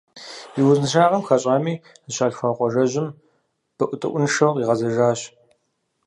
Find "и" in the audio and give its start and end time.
0.59-0.61